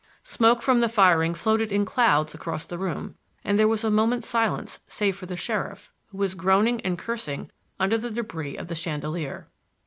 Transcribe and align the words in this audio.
Smoke 0.23 0.63
from 0.63 0.79
the 0.79 0.89
firing 0.89 1.35
floated 1.35 1.71
in 1.71 1.85
clouds 1.85 2.33
across 2.33 2.65
the 2.65 2.79
room, 2.79 3.13
and 3.43 3.59
there 3.59 3.67
was 3.67 3.83
a 3.83 3.91
moment's 3.91 4.27
silence 4.27 4.79
save 4.87 5.15
for 5.15 5.27
the 5.27 5.35
sheriff, 5.35 5.91
who 6.07 6.17
was 6.17 6.33
groaning 6.33 6.81
and 6.81 6.97
cursing 6.97 7.51
under 7.79 7.99
the 7.99 8.09
debris 8.09 8.57
of 8.57 8.65
the 8.67 8.73
chandelier. 8.73 9.47